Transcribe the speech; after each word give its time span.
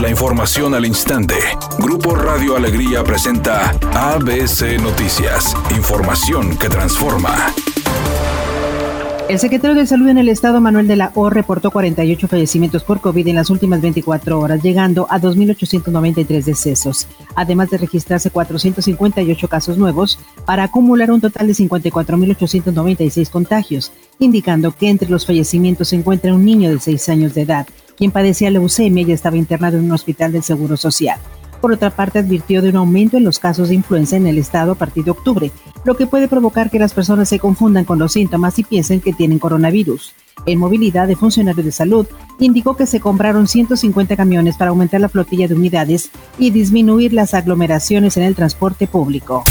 La 0.00 0.08
información 0.08 0.76
al 0.76 0.86
instante. 0.86 1.34
Grupo 1.80 2.14
Radio 2.14 2.54
Alegría 2.56 3.02
presenta 3.02 3.70
ABC 3.94 4.80
Noticias. 4.80 5.56
Información 5.76 6.56
que 6.56 6.68
transforma. 6.68 7.34
El 9.28 9.40
secretario 9.40 9.74
de 9.74 9.88
Salud 9.88 10.08
en 10.08 10.18
el 10.18 10.28
Estado, 10.28 10.60
Manuel 10.60 10.86
de 10.86 10.94
la 10.94 11.10
O, 11.16 11.30
reportó 11.30 11.72
48 11.72 12.28
fallecimientos 12.28 12.84
por 12.84 13.00
COVID 13.00 13.26
en 13.26 13.34
las 13.34 13.50
últimas 13.50 13.80
24 13.80 14.38
horas, 14.38 14.62
llegando 14.62 15.08
a 15.10 15.20
2.893 15.20 16.44
decesos, 16.44 17.08
además 17.34 17.68
de 17.70 17.78
registrarse 17.78 18.30
458 18.30 19.48
casos 19.48 19.78
nuevos, 19.78 20.20
para 20.46 20.62
acumular 20.62 21.10
un 21.10 21.20
total 21.20 21.48
de 21.48 21.54
54.896 21.54 23.30
contagios, 23.30 23.92
indicando 24.20 24.70
que 24.70 24.90
entre 24.90 25.10
los 25.10 25.26
fallecimientos 25.26 25.88
se 25.88 25.96
encuentra 25.96 26.32
un 26.32 26.44
niño 26.44 26.70
de 26.70 26.78
6 26.78 27.08
años 27.08 27.34
de 27.34 27.42
edad, 27.42 27.66
quien 27.98 28.12
padecía 28.12 28.50
leucemia 28.50 29.04
y 29.06 29.12
estaba 29.12 29.36
internado 29.36 29.76
en 29.76 29.84
un 29.84 29.92
hospital 29.92 30.32
del 30.32 30.44
Seguro 30.44 30.76
Social. 30.76 31.18
Por 31.60 31.72
otra 31.72 31.90
parte, 31.90 32.20
advirtió 32.20 32.62
de 32.62 32.70
un 32.70 32.76
aumento 32.76 33.16
en 33.16 33.24
los 33.24 33.40
casos 33.40 33.68
de 33.68 33.74
influenza 33.74 34.16
en 34.16 34.28
el 34.28 34.38
estado 34.38 34.72
a 34.72 34.74
partir 34.76 35.04
de 35.04 35.10
octubre, 35.10 35.50
lo 35.84 35.96
que 35.96 36.06
puede 36.06 36.28
provocar 36.28 36.70
que 36.70 36.78
las 36.78 36.94
personas 36.94 37.28
se 37.28 37.40
confundan 37.40 37.84
con 37.84 37.98
los 37.98 38.12
síntomas 38.12 38.58
y 38.60 38.64
piensen 38.64 39.00
que 39.00 39.12
tienen 39.12 39.40
coronavirus. 39.40 40.14
En 40.46 40.60
movilidad 40.60 41.08
de 41.08 41.16
funcionarios 41.16 41.66
de 41.66 41.72
salud, 41.72 42.06
indicó 42.38 42.76
que 42.76 42.86
se 42.86 43.00
compraron 43.00 43.48
150 43.48 44.16
camiones 44.16 44.56
para 44.56 44.70
aumentar 44.70 45.00
la 45.00 45.08
flotilla 45.08 45.48
de 45.48 45.54
unidades 45.54 46.10
y 46.38 46.50
disminuir 46.50 47.12
las 47.12 47.34
aglomeraciones 47.34 48.16
en 48.16 48.22
el 48.22 48.36
transporte 48.36 48.86
público. 48.86 49.42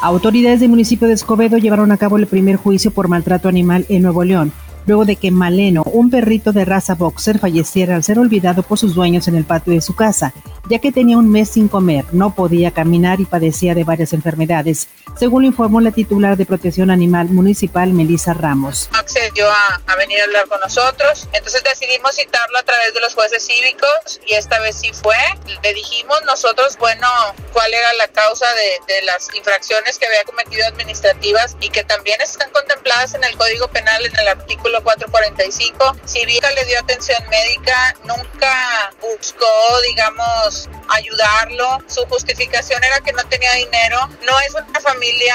Autoridades 0.00 0.60
del 0.60 0.68
municipio 0.68 1.08
de 1.08 1.14
Escobedo 1.14 1.58
llevaron 1.58 1.90
a 1.90 1.96
cabo 1.96 2.16
el 2.16 2.28
primer 2.28 2.56
juicio 2.56 2.92
por 2.92 3.08
maltrato 3.08 3.48
animal 3.48 3.86
en 3.88 4.02
Nuevo 4.02 4.22
León 4.22 4.52
luego 4.86 5.04
de 5.04 5.16
que 5.16 5.30
Maleno, 5.30 5.82
un 5.82 6.10
perrito 6.10 6.52
de 6.52 6.64
raza 6.64 6.94
boxer, 6.94 7.38
falleciera 7.38 7.96
al 7.96 8.04
ser 8.04 8.18
olvidado 8.18 8.62
por 8.62 8.78
sus 8.78 8.94
dueños 8.94 9.28
en 9.28 9.36
el 9.36 9.44
patio 9.44 9.72
de 9.72 9.80
su 9.80 9.94
casa, 9.94 10.32
ya 10.68 10.78
que 10.78 10.92
tenía 10.92 11.18
un 11.18 11.28
mes 11.28 11.50
sin 11.50 11.68
comer, 11.68 12.04
no 12.12 12.34
podía 12.34 12.70
caminar 12.70 13.20
y 13.20 13.24
padecía 13.24 13.74
de 13.74 13.84
varias 13.84 14.12
enfermedades, 14.12 14.88
según 15.16 15.42
lo 15.42 15.48
informó 15.48 15.80
la 15.80 15.92
titular 15.92 16.36
de 16.36 16.46
Protección 16.46 16.90
Animal 16.90 17.30
Municipal, 17.30 17.92
Melissa 17.92 18.34
Ramos. 18.34 18.88
Accedió 19.36 19.50
a, 19.50 19.82
a 19.92 19.96
venir 19.96 20.18
a 20.20 20.24
hablar 20.24 20.48
con 20.48 20.58
nosotros, 20.60 21.28
entonces 21.32 21.62
decidimos 21.62 22.16
citarlo 22.16 22.56
a 22.56 22.62
través 22.62 22.94
de 22.94 23.00
los 23.00 23.12
jueces 23.12 23.44
cívicos 23.44 24.18
y 24.24 24.32
esta 24.32 24.58
vez 24.60 24.76
sí 24.80 24.92
fue. 24.94 25.16
Le 25.62 25.74
dijimos 25.74 26.22
nosotros, 26.24 26.78
bueno, 26.78 27.06
cuál 27.52 27.74
era 27.74 27.92
la 27.94 28.08
causa 28.08 28.46
de, 28.54 28.94
de 28.94 29.02
las 29.02 29.28
infracciones 29.34 29.98
que 29.98 30.06
había 30.06 30.24
cometido 30.24 30.66
administrativas 30.66 31.54
y 31.60 31.68
que 31.68 31.84
también 31.84 32.18
están 32.22 32.50
contempladas 32.50 33.12
en 33.12 33.24
el 33.24 33.36
Código 33.36 33.68
Penal 33.68 34.06
en 34.06 34.18
el 34.18 34.28
artículo 34.28 34.82
445. 34.82 35.96
Si 36.06 36.24
bien 36.24 36.42
le 36.54 36.64
dio 36.64 36.78
atención 36.78 37.18
médica, 37.28 37.94
nunca 38.04 38.92
buscó, 39.00 39.80
digamos, 39.82 40.68
ayudarlo. 40.88 41.82
Su 41.88 42.06
justificación 42.06 42.82
era 42.82 43.00
que 43.00 43.12
no 43.12 43.26
tenía 43.28 43.52
dinero. 43.54 43.98
No 44.22 44.38
es 44.40 44.54
una 44.54 44.80
familia 44.80 45.34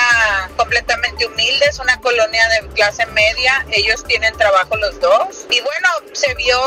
completamente 0.57 1.25
humilde, 1.25 1.66
es 1.69 1.79
una 1.79 1.99
colonia 1.99 2.47
de 2.49 2.67
clase 2.69 3.05
media. 3.07 3.66
Ellos 3.72 3.91
tienen 4.08 4.34
trabajo 4.38 4.75
los 4.78 5.00
dos. 5.00 5.45
Y 5.50 5.59
bueno, 5.61 5.89
se 6.14 6.34
vio 6.36 6.58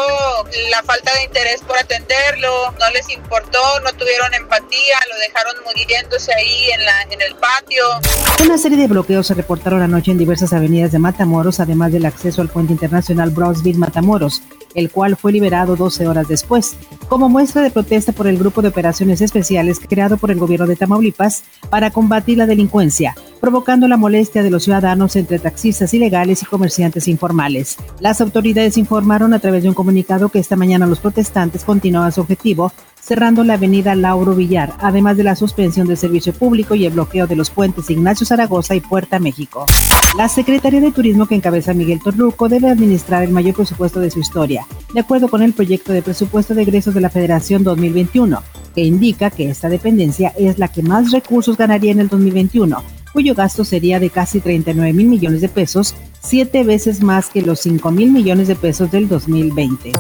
la 0.71 0.83
falta 0.83 1.13
de 1.15 1.25
interés 1.25 1.61
por 1.63 1.79
atenderlo, 1.79 2.73
no 2.73 2.91
les 2.93 3.09
importó, 3.11 3.59
no 3.81 3.93
tuvieron 3.93 4.33
empatía, 4.35 4.97
lo 5.11 5.19
dejaron 5.19 5.55
muriéndose 5.65 6.33
ahí 6.35 6.71
en, 6.75 6.85
la, 6.85 7.03
en 7.03 7.21
el 7.21 7.35
patio. 7.37 7.85
Una 8.45 8.59
serie 8.59 8.79
de 8.79 8.87
bloqueos 8.87 9.27
se 9.27 9.35
reportaron 9.35 9.83
anoche 9.83 10.11
en 10.11 10.19
diversas 10.19 10.53
avenidas 10.53 10.93
de 10.93 10.99
Matamoros, 10.99 11.61
además 11.61 11.93
del 11.93 12.07
acceso 12.07 12.43
al 12.43 12.49
puente 12.49 12.73
internacional 12.73 13.31
Brownsville 13.31 13.79
Matamoros, 13.79 14.43
el 14.75 14.91
cual 14.91 15.17
fue 15.17 15.33
liberado 15.33 15.77
12 15.77 16.07
horas 16.07 16.29
después, 16.29 16.77
como 17.09 17.29
muestra 17.29 17.63
de 17.63 17.71
protesta 17.71 18.13
por 18.13 18.27
el 18.27 18.39
grupo 18.39 18.63
de 18.63 18.69
operaciones 18.69 19.21
especiales 19.21 19.81
creado 19.81 20.17
por 20.17 20.31
el 20.31 20.39
gobierno 20.39 20.67
de 20.67 20.77
Tamaulipas 20.77 21.45
para 21.71 21.91
combatir 21.91 22.39
la 22.39 22.47
delincuencia, 22.47 23.15
provocando 23.45 23.87
la 23.87 23.99
molestia 23.99 24.43
de 24.43 24.49
los 24.49 24.65
ciudadanos 24.65 25.17
entre 25.17 25.39
taxistas 25.39 25.93
ilegales 25.93 26.41
y 26.43 26.47
comerciantes 26.47 27.09
informales. 27.09 27.77
Las 28.01 28.23
autoridades 28.23 28.79
informaron 28.79 29.35
a 29.35 29.39
través 29.39 29.63
de 29.63 29.69
un 29.69 29.75
comunicado 29.75 30.31
que 30.31 30.39
esta 30.39 30.57
mañana 30.57 30.87
los 30.87 30.99
protestantes 30.99 31.63
continuaban 31.63 32.11
su 32.11 32.23
objetivo 32.23 32.73
cerrando 32.99 33.45
la 33.45 33.55
avenida 33.55 33.95
Lauro 33.95 34.35
Villar, 34.35 34.73
además 34.79 35.19
de 35.19 35.25
la 35.25 35.37
suspensión 35.37 35.87
del 35.87 35.99
servicio 35.99 36.33
público 36.33 36.75
y 36.75 36.87
el 36.87 36.95
bloqueo 36.95 37.27
de 37.27 37.37
los 37.37 37.51
puentes 37.51 37.91
Ignacio 37.91 38.27
Zaragoza 38.27 38.77
y 38.77 38.81
Puerta 38.81 39.19
México. 39.19 39.67
La 40.17 40.31
Secretaría 40.31 40.81
de 40.81 40.91
Turismo 40.91 41.27
que 41.27 41.35
encabeza 41.35 41.75
Miguel 41.75 42.01
Torruco 42.03 42.49
debe 42.49 42.71
administrar 42.71 43.25
el 43.25 43.31
mayor 43.31 43.57
presupuesto 43.57 44.01
de 44.01 44.11
su 44.11 44.21
historia, 44.21 44.67
de 44.95 45.01
acuerdo 45.01 45.29
con 45.29 45.43
el 45.43 45.53
proyecto 45.53 45.93
de 45.93 46.01
presupuesto 46.01 46.55
de 46.55 46.63
egresos 46.63 46.95
de 46.95 47.03
la 47.03 47.11
Federación 47.11 47.63
2021, 47.63 48.43
que 48.75 48.85
indica 48.85 49.29
que 49.29 49.51
esta 49.51 49.69
dependencia 49.69 50.33
es 50.39 50.59
la 50.59 50.69
que 50.69 50.83
más 50.83 51.13
recursos 51.13 51.59
ganaría 51.59 51.93
en 51.93 52.01
el 52.01 52.09
2021, 52.09 52.83
cuyo 53.15 53.33
gasto 53.33 53.65
sería 53.65 54.01
de 54.01 54.11
casi 54.11 54.41
39 54.41 54.93
mil 54.93 55.07
millones 55.07 55.41
de 55.41 55.49
pesos, 55.49 55.95
siete 56.25 56.65
veces 56.65 57.03
más 57.03 57.29
que 57.29 57.43
los 57.43 57.61
5 57.61 57.91
mil 57.91 58.11
millones 58.11 58.49
de 58.49 58.57
pesos 58.57 58.91
del 58.91 59.09
2020. 59.09 59.93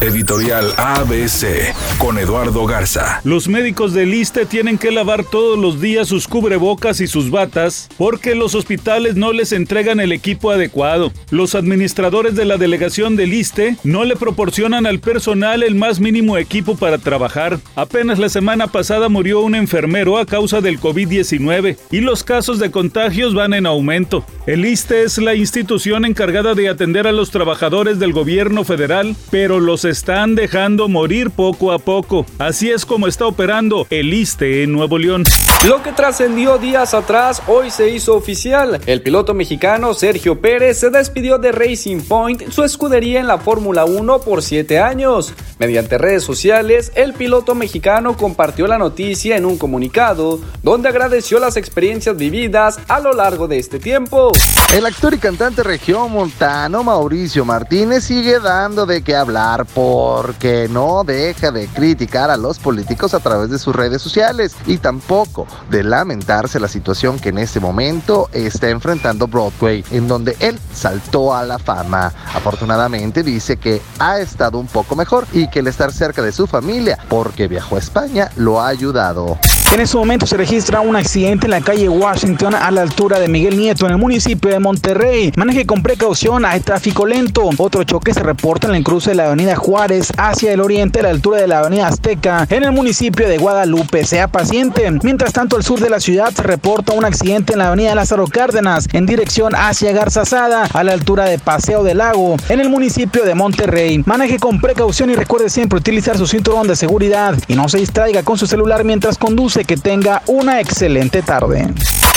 Editorial 0.00 0.72
ABC 0.76 1.74
con 1.98 2.18
Eduardo 2.18 2.66
Garza. 2.66 3.20
Los 3.24 3.48
médicos 3.48 3.92
del 3.94 4.12
ISTE 4.12 4.44
tienen 4.44 4.78
que 4.78 4.90
lavar 4.90 5.24
todos 5.24 5.58
los 5.58 5.80
días 5.80 6.08
sus 6.08 6.28
cubrebocas 6.28 7.00
y 7.00 7.06
sus 7.06 7.30
batas 7.30 7.88
porque 7.96 8.34
los 8.34 8.54
hospitales 8.54 9.16
no 9.16 9.32
les 9.32 9.52
entregan 9.52 10.00
el 10.00 10.12
equipo 10.12 10.50
adecuado. 10.50 11.12
Los 11.30 11.54
administradores 11.54 12.34
de 12.36 12.44
la 12.44 12.56
delegación 12.56 13.16
del 13.16 13.32
ISTE 13.32 13.76
no 13.84 14.04
le 14.04 14.16
proporcionan 14.16 14.86
al 14.86 15.00
personal 15.00 15.62
el 15.62 15.74
más 15.74 16.00
mínimo 16.00 16.36
equipo 16.36 16.76
para 16.76 16.98
trabajar. 16.98 17.58
Apenas 17.74 18.18
la 18.18 18.28
semana 18.28 18.66
pasada 18.66 19.08
murió 19.08 19.40
un 19.40 19.54
enfermero 19.54 20.18
a 20.18 20.26
causa 20.26 20.60
del 20.60 20.80
COVID-19 20.80 21.76
y 21.90 22.00
los 22.00 22.22
casos 22.22 22.58
de 22.58 22.70
contagios 22.70 23.34
van 23.34 23.54
en 23.54 23.66
aumento. 23.66 24.24
El 24.46 24.64
ISTE 24.64 25.04
es 25.04 25.18
la 25.18 25.34
institución 25.34 25.65
encargada 26.04 26.54
de 26.54 26.68
atender 26.68 27.06
a 27.06 27.12
los 27.12 27.30
trabajadores 27.30 27.98
del 27.98 28.12
gobierno 28.12 28.64
federal, 28.64 29.16
pero 29.30 29.58
los 29.60 29.84
están 29.84 30.34
dejando 30.34 30.88
morir 30.88 31.30
poco 31.30 31.72
a 31.72 31.78
poco. 31.78 32.24
Así 32.38 32.70
es 32.70 32.86
como 32.86 33.06
está 33.06 33.26
operando 33.26 33.86
el 33.90 34.12
ISTE 34.14 34.62
en 34.62 34.72
Nuevo 34.72 34.98
León. 34.98 35.24
Lo 35.66 35.82
que 35.82 35.92
trascendió 35.92 36.58
días 36.58 36.94
atrás 36.94 37.42
hoy 37.48 37.70
se 37.70 37.90
hizo 37.90 38.14
oficial. 38.14 38.80
El 38.86 39.02
piloto 39.02 39.34
mexicano 39.34 39.94
Sergio 39.94 40.40
Pérez 40.40 40.78
se 40.78 40.90
despidió 40.90 41.38
de 41.38 41.50
Racing 41.50 42.02
Point, 42.02 42.50
su 42.50 42.62
escudería 42.62 43.20
en 43.20 43.26
la 43.26 43.38
Fórmula 43.38 43.84
1 43.84 44.20
por 44.20 44.42
7 44.42 44.78
años. 44.78 45.32
Mediante 45.58 45.98
redes 45.98 46.22
sociales, 46.22 46.92
el 46.94 47.14
piloto 47.14 47.54
mexicano 47.54 48.16
compartió 48.16 48.66
la 48.66 48.78
noticia 48.78 49.36
en 49.36 49.46
un 49.46 49.58
comunicado 49.58 50.38
donde 50.62 50.88
agradeció 50.88 51.38
las 51.38 51.56
experiencias 51.56 52.16
vividas 52.16 52.78
a 52.88 53.00
lo 53.00 53.12
largo 53.12 53.48
de 53.48 53.58
este 53.58 53.78
tiempo. 53.78 54.32
El 54.74 54.84
actor 54.84 55.14
y 55.14 55.18
cantante 55.18 55.55
región 55.62 56.12
montano 56.12 56.82
Mauricio 56.82 57.44
Martínez 57.44 58.04
sigue 58.04 58.40
dando 58.40 58.86
de 58.86 59.02
qué 59.02 59.16
hablar 59.16 59.64
porque 59.64 60.68
no 60.70 61.04
deja 61.04 61.50
de 61.50 61.66
criticar 61.68 62.30
a 62.30 62.36
los 62.36 62.58
políticos 62.58 63.14
a 63.14 63.20
través 63.20 63.50
de 63.50 63.58
sus 63.58 63.74
redes 63.74 64.02
sociales 64.02 64.56
y 64.66 64.78
tampoco 64.78 65.46
de 65.70 65.82
lamentarse 65.82 66.60
la 66.60 66.68
situación 66.68 67.18
que 67.18 67.30
en 67.30 67.38
este 67.38 67.60
momento 67.60 68.28
está 68.32 68.68
enfrentando 68.68 69.26
Broadway, 69.26 69.84
en 69.90 70.08
donde 70.08 70.36
él 70.40 70.58
saltó 70.74 71.34
a 71.34 71.44
la 71.44 71.58
fama. 71.58 72.12
Afortunadamente 72.34 73.22
dice 73.22 73.56
que 73.56 73.80
ha 73.98 74.18
estado 74.20 74.58
un 74.58 74.66
poco 74.66 74.96
mejor 74.96 75.26
y 75.32 75.48
que 75.48 75.60
el 75.60 75.68
estar 75.68 75.92
cerca 75.92 76.22
de 76.22 76.32
su 76.32 76.46
familia, 76.46 76.98
porque 77.08 77.48
viajó 77.48 77.76
a 77.76 77.80
España, 77.80 78.30
lo 78.36 78.60
ha 78.60 78.68
ayudado. 78.68 79.38
En 79.72 79.80
este 79.80 79.96
momento 79.96 80.26
se 80.26 80.36
registra 80.36 80.80
un 80.80 80.96
accidente 80.96 81.46
en 81.46 81.50
la 81.50 81.60
calle 81.60 81.88
Washington 81.88 82.54
a 82.54 82.70
la 82.70 82.82
altura 82.82 83.18
de 83.18 83.28
Miguel 83.28 83.58
Nieto 83.58 83.84
en 83.84 83.92
el 83.92 83.98
municipio 83.98 84.50
de 84.50 84.58
Monterrey. 84.58 85.32
Maneje 85.36 85.66
con 85.66 85.82
precaución, 85.82 86.44
hay 86.44 86.60
tráfico 86.60 87.04
lento. 87.04 87.50
Otro 87.58 87.82
choque 87.84 88.14
se 88.14 88.22
reporta 88.22 88.68
en 88.68 88.76
el 88.76 88.84
cruce 88.84 89.10
de 89.10 89.16
la 89.16 89.26
avenida 89.26 89.56
Juárez 89.56 90.12
hacia 90.16 90.52
el 90.52 90.60
oriente 90.60 91.00
a 91.00 91.02
la 91.02 91.10
altura 91.10 91.40
de 91.40 91.48
la 91.48 91.58
avenida 91.58 91.88
Azteca 91.88 92.46
en 92.48 92.64
el 92.64 92.72
municipio 92.72 93.28
de 93.28 93.38
Guadalupe. 93.38 94.04
Sea 94.06 94.28
paciente. 94.28 94.90
Mientras 95.02 95.32
tanto, 95.32 95.56
al 95.56 95.64
sur 95.64 95.80
de 95.80 95.90
la 95.90 96.00
ciudad 96.00 96.30
se 96.32 96.42
reporta 96.42 96.92
un 96.92 97.04
accidente 97.04 97.52
en 97.52 97.58
la 97.58 97.68
avenida 97.68 97.94
Lázaro 97.94 98.28
Cárdenas 98.28 98.88
en 98.92 99.04
dirección 99.04 99.54
hacia 99.54 99.92
Garzazada 99.92 100.68
a 100.72 100.84
la 100.84 100.92
altura 100.92 101.24
de 101.24 101.38
Paseo 101.38 101.82
del 101.82 101.98
Lago 101.98 102.36
en 102.48 102.60
el 102.60 102.70
municipio 102.70 103.24
de 103.24 103.34
Monterrey. 103.34 104.02
Maneje 104.06 104.38
con 104.38 104.60
precaución 104.60 105.10
y 105.10 105.16
recuerde 105.16 105.50
siempre 105.50 105.78
utilizar 105.78 106.16
su 106.16 106.26
cinturón 106.26 106.68
de 106.68 106.76
seguridad 106.76 107.34
y 107.48 107.54
no 107.54 107.68
se 107.68 107.78
distraiga 107.78 108.22
con 108.22 108.38
su 108.38 108.46
celular 108.46 108.84
mientras 108.84 109.18
conduce. 109.18 109.55
Que 109.64 109.78
tenga 109.78 110.22
una 110.26 110.60
excelente 110.60 111.22
tarde. 111.22 111.66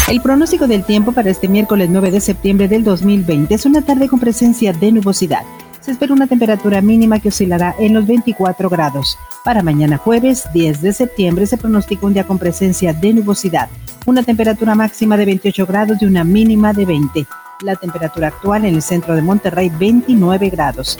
El 0.10 0.22
pronóstico 0.22 0.68
del 0.68 0.84
tiempo 0.84 1.14
para 1.14 1.30
este 1.30 1.48
miércoles 1.48 1.88
9 1.90 2.12
de 2.12 2.20
septiembre 2.20 2.68
del 2.68 2.84
2020 2.84 3.56
es 3.56 3.66
una 3.66 3.82
tarde 3.82 4.10
con 4.10 4.20
presencia 4.20 4.74
de 4.74 4.92
nubosidad. 4.92 5.44
Se 5.80 5.92
espera 5.92 6.14
una 6.14 6.28
temperatura 6.28 6.82
mínima 6.82 7.20
que 7.20 7.30
oscilará 7.30 7.76
en 7.80 7.94
los 7.94 8.06
24 8.06 8.70
grados. 8.70 9.18
Para 9.46 9.64
mañana 9.64 9.98
jueves 9.98 10.50
10 10.54 10.82
de 10.82 10.92
septiembre 10.92 11.46
se 11.46 11.58
pronostica 11.58 12.06
un 12.06 12.14
día 12.14 12.26
con 12.26 12.40
presencia 12.40 12.92
de 12.92 13.14
nubosidad, 13.14 13.70
una 14.06 14.22
temperatura 14.22 14.76
máxima 14.76 15.16
de 15.16 15.26
28 15.26 15.66
grados 15.66 15.98
y 16.02 16.06
una 16.06 16.26
mínima 16.26 16.74
de 16.74 16.86
20. 16.86 17.26
La 17.62 17.78
temperatura 17.78 18.28
actual 18.28 18.66
en 18.66 18.76
el 18.76 18.82
centro 18.82 19.16
de 19.16 19.22
Monterrey 19.22 19.72
29 19.80 20.50
grados. 20.50 21.00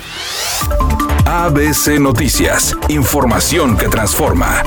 ABC 1.26 2.00
Noticias, 2.00 2.76
información 2.88 3.78
que 3.78 3.90
transforma. 3.90 4.64